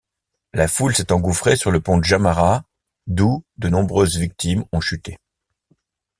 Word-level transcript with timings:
La 0.53 0.67
foule 0.67 0.95
s'est 0.95 1.11
engouffrée 1.11 1.55
sur 1.55 1.69
le 1.69 1.79
Pont 1.79 2.01
Djamarat 2.01 2.63
d'où 3.05 3.45
de 3.59 3.69
nombreuses 3.69 4.17
victimes 4.17 4.65
ont 4.71 4.81
chuté. 4.81 5.19